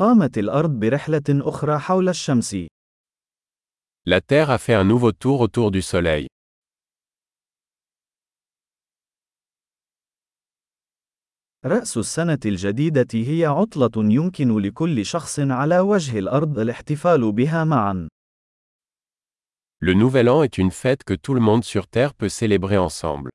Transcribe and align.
قامت 0.00 0.38
الأرض 0.38 0.70
برحلة 0.70 1.22
أخرى 1.30 1.78
حول 1.78 2.08
الشمس. 2.08 2.56
La 4.06 4.20
Terre 4.22 4.50
a 4.50 4.56
fait 4.56 4.72
un 4.72 4.84
nouveau 4.84 5.12
tour 5.12 5.42
autour 5.42 5.70
du 5.70 5.82
Soleil. 5.82 6.26
رأس 11.64 11.96
السنة 11.96 12.38
الجديدة 12.46 13.08
هي 13.14 13.44
عطلة 13.44 13.90
يمكن 13.96 14.58
لكل 14.58 15.06
شخص 15.06 15.40
على 15.40 15.80
وجه 15.80 16.18
الأرض 16.18 16.58
الاحتفال 16.58 17.32
بها 17.32 17.64
معا. 17.64 18.08
Le 19.82 19.92
Nouvel 19.92 20.28
An 20.28 20.42
est 20.42 20.56
une 20.56 20.70
fête 20.70 21.04
que 21.04 21.14
tout 21.14 21.34
le 21.34 21.40
monde 21.40 21.64
sur 21.64 21.86
Terre 21.86 22.14
peut 22.14 22.30
célébrer 22.30 22.78
ensemble. 22.78 23.30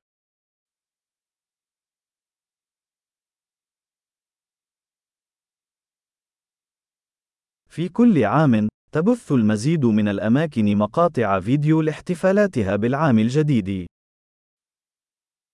في 7.75 7.89
كل 7.89 8.23
عام، 8.23 8.67
تبث 8.91 9.31
المزيد 9.31 9.85
من 9.85 10.07
الأماكن 10.07 10.77
مقاطع 10.77 11.39
فيديو 11.39 11.81
لاحتفالاتها 11.81 12.75
بالعام 12.75 13.19
الجديد. 13.19 13.85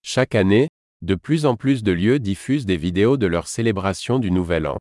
Chaque 0.03 0.35
année, 0.35 0.67
de 1.01 1.15
plus 1.15 1.45
en 1.45 1.55
plus 1.55 1.83
de 1.83 1.91
lieux 1.91 2.19
diffusent 2.19 2.65
des 2.65 2.77
vidéos 2.77 3.17
de 3.17 3.27
leur 3.27 3.47
célébration 3.47 4.19
du 4.19 4.31
Nouvel 4.31 4.67
An. 4.67 4.77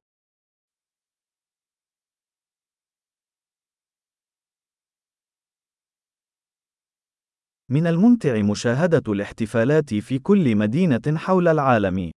من 7.68 7.86
الممتع 7.86 8.42
مشاهدة 8.42 9.02
الاحتفالات 9.12 9.94
في 9.94 10.18
كل 10.18 10.56
مدينة 10.56 11.16
حول 11.16 11.48
العالم. 11.48 12.10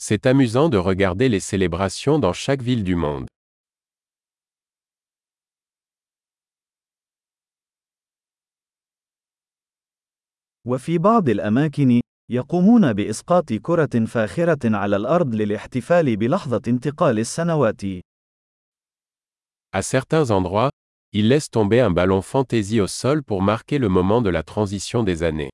C'est 0.00 0.26
amusant 0.26 0.68
de 0.68 0.76
regarder 0.76 1.28
les 1.28 1.40
célébrations 1.40 2.18
dans 2.18 2.32
chaque 2.32 2.62
ville 2.62 2.84
du 2.84 2.96
monde. 2.96 3.26
وفي 10.67 10.97
بعض 10.97 11.29
الأماكن، 11.29 12.01
يقومون 12.31 12.93
بإسقاط 12.93 13.53
كرة 13.53 14.05
فاخرة 14.05 14.77
على 14.77 14.95
الأرض 14.95 15.35
للاحتفال 15.35 16.17
بلحظة 16.17 16.61
انتقال 16.67 17.19
السنوات. 17.19 17.81
À 19.75 19.81
certains 19.81 20.31
endroits, 20.31 20.69
ils 21.11 21.27
laissent 21.27 21.49
tomber 21.49 21.81
un 21.81 21.91
ballon 21.91 22.21
fantaisie 22.21 22.79
au 22.79 22.87
sol 22.87 23.23
pour 23.23 23.41
marquer 23.41 23.77
le 23.77 23.89
moment 23.89 24.21
de 24.21 24.29
la 24.29 24.43
transition 24.43 25.03
des 25.03 25.23
années. 25.23 25.49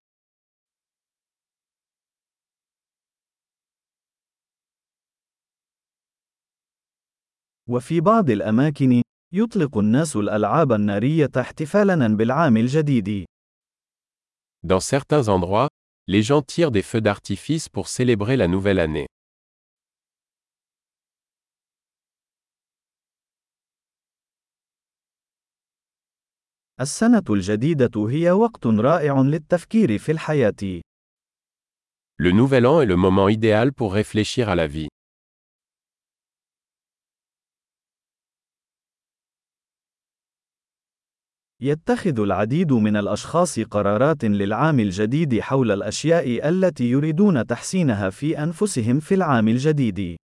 وفي 7.70 8.02
بعض 8.02 8.30
الأماكن، 8.30 9.02
يطلق 9.34 9.78
الناس 9.78 10.16
الألعاب 10.16 10.72
النارية 10.72 11.32
احتفالاً 11.38 12.08
بالعام 12.08 12.58
الجديد. 12.58 13.26
Dans 14.63 14.81
certains 14.81 15.29
endroits, 15.29 15.69
les 16.07 16.23
gens 16.23 16.43
tirent 16.43 16.71
des 16.71 16.83
feux 16.83 17.01
d'artifice 17.01 17.69
pour 17.69 17.89
célébrer 17.89 18.37
la 18.37 18.49
nouvelle 18.49 18.79
année. 18.79 19.07
السنة 26.81 27.23
الجديدة 27.31 28.09
هي 28.09 28.31
وقت 28.31 28.67
رائع 28.67 29.21
للتفكير 29.21 29.99
في 29.99 30.13
الحياة. 30.13 30.81
Le 32.17 32.31
Nouvel 32.31 32.67
An 32.67 32.81
est 32.81 32.87
le 32.87 32.97
moment 32.97 33.29
idéal 33.29 33.73
pour 33.73 33.93
réfléchir 33.93 34.49
à 34.49 34.55
la 34.55 34.67
vie. 34.67 34.89
يتخذ 41.62 42.20
العديد 42.20 42.74
من 42.74 42.96
الأشخاص 42.98 43.60
قرارات 43.60 44.26
للعام 44.26 44.80
الجديد 44.80 45.40
حول 45.40 45.72
الأشياء 45.72 46.50
التي 46.50 46.90
يريدون 46.90 47.46
تحسينها 47.46 48.10
في 48.10 48.44
أنفسهم 48.44 49.00
في 49.00 49.16
العام 49.16 49.48
الجديد. 49.48 50.18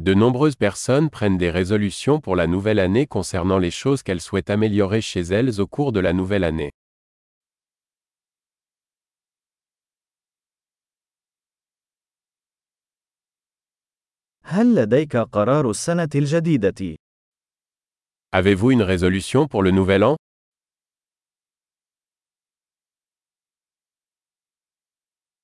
De 0.00 0.14
nombreuses 0.14 0.56
personnes 0.56 1.10
prennent 1.10 1.36
des 1.36 1.50
résolutions 1.50 2.20
pour 2.20 2.36
la 2.36 2.46
nouvelle 2.46 2.78
année 2.78 3.06
concernant 3.06 3.58
les 3.58 3.70
choses 3.70 4.02
qu'elles 4.02 4.20
souhaitent 4.20 4.50
améliorer 4.50 5.00
chez 5.00 5.20
elles 5.20 5.60
au 5.60 5.66
cours 5.66 5.92
de 5.92 6.00
la 6.00 6.12
nouvelle 6.12 6.44
année. 6.44 6.70
هل 14.44 14.74
لديك 14.74 15.16
قرار 15.16 15.70
السنة 15.70 16.08
الجديدة؟ 16.14 16.96
Avez-vous 18.30 18.72
une 18.72 18.82
résolution 18.82 19.48
pour 19.48 19.62
le 19.62 19.70
nouvel 19.70 20.04
an 20.04 20.16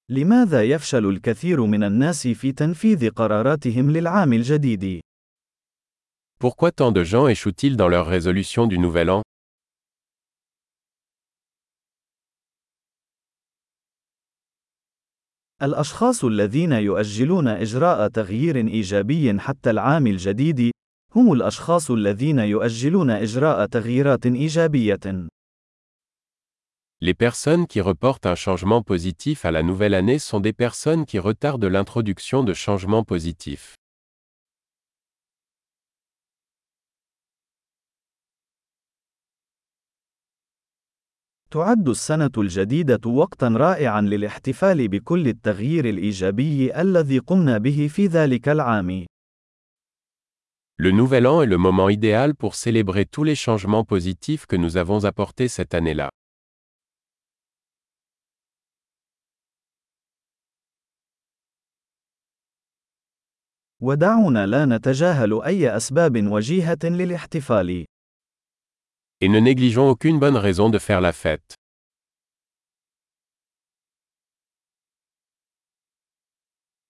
لماذا 0.08 0.62
يفشل 0.62 1.06
الكثير 1.06 1.60
من 1.66 1.84
الناس 1.84 2.28
في 2.28 2.52
تنفيذ 2.52 3.10
قراراتهم 3.10 3.90
للعام 3.90 4.32
الجديد؟ 4.32 5.00
Pourquoi 6.38 6.72
tant 6.72 6.92
de 6.92 7.04
gens 7.04 7.26
échouent-ils 7.26 7.76
dans 7.76 7.88
leur 7.88 8.06
résolution 8.06 8.66
du 8.66 8.78
nouvel 8.78 9.10
an 9.10 9.22
الأشخاص 15.62 16.24
الذين 16.24 16.72
يؤجلون 16.72 17.48
إجراء 17.48 18.08
تغيير 18.08 18.56
إيجابي 18.56 19.40
حتى 19.40 19.70
العام 19.70 20.06
الجديد 20.06 20.74
هم 21.16 21.32
الأشخاص 21.32 21.90
الذين 21.90 22.38
يؤجلون 22.38 23.10
إجراء 23.10 23.66
تغييرات 23.66 24.26
إيجابية. 24.26 25.28
Les 27.00 27.14
personnes 27.14 27.66
qui 27.66 27.80
reportent 27.80 28.26
un 28.26 28.34
changement 28.34 28.82
positif 28.82 29.44
à 29.44 29.50
la 29.50 29.62
nouvelle 29.62 29.94
année 29.94 30.18
sont 30.18 30.40
des 30.40 30.52
personnes 30.52 31.04
qui 31.04 31.18
retardent 31.18 31.64
l'introduction 31.66 32.42
de 32.42 32.54
changements 32.54 33.04
positifs. 33.04 33.74
تعد 41.50 41.88
السنة 41.88 42.30
الجديدة 42.38 43.10
وقتًا 43.10 43.48
رائعًا 43.48 44.00
للاحتفال 44.00 44.88
بكل 44.88 45.28
التغيير 45.28 45.88
الإيجابي 45.88 46.80
الذي 46.80 47.18
قمنا 47.18 47.58
به 47.58 47.88
في 47.90 48.06
ذلك 48.06 48.48
العام. 48.48 49.06
Le 50.77 50.91
Nouvel 50.91 51.27
An 51.27 51.41
est 51.41 51.45
le 51.45 51.57
moment 51.57 51.89
idéal 51.89 52.35
pour 52.35 52.55
célébrer 52.55 53.05
tous 53.05 53.25
les 53.25 53.35
changements 53.35 53.83
positifs 53.83 54.45
que 54.45 54.55
nous 54.55 54.77
avons 54.77 55.03
apportés 55.03 55.49
cette 55.49 55.73
année-là. 55.73 56.09
ودعونا 63.81 64.45
لا 64.45 64.65
نتجاهل 64.65 65.41
أي 65.43 65.77
أسباب 65.77 66.27
وجيهة 66.27 66.79
للاحتفال. 66.83 67.85
Et 69.21 69.27
ne 69.27 69.39
négligeons 69.39 69.89
aucune 69.89 70.19
bonne 70.19 70.37
raison 70.37 70.69
de 70.69 70.79
faire 70.79 71.01
la 71.01 71.11
fête. 71.11 71.55